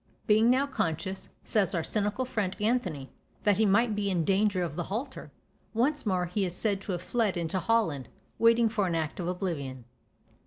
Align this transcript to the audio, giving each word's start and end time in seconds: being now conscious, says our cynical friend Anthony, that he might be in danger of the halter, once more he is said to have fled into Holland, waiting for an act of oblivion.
being 0.25 0.49
now 0.49 0.65
conscious, 0.65 1.29
says 1.43 1.75
our 1.75 1.83
cynical 1.83 2.25
friend 2.25 2.57
Anthony, 2.59 3.11
that 3.43 3.57
he 3.59 3.67
might 3.67 3.95
be 3.95 4.09
in 4.09 4.23
danger 4.25 4.63
of 4.63 4.75
the 4.75 4.85
halter, 4.85 5.31
once 5.75 6.07
more 6.07 6.25
he 6.25 6.43
is 6.43 6.55
said 6.55 6.81
to 6.81 6.93
have 6.93 7.03
fled 7.03 7.37
into 7.37 7.59
Holland, 7.59 8.07
waiting 8.39 8.67
for 8.67 8.87
an 8.87 8.95
act 8.95 9.19
of 9.19 9.27
oblivion. 9.27 9.85